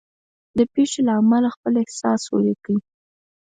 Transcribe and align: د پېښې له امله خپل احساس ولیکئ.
د 0.57 0.59
پېښې 0.73 1.01
له 1.07 1.13
امله 1.19 1.47
خپل 1.55 1.73
احساس 1.83 2.21
ولیکئ. 2.27 2.77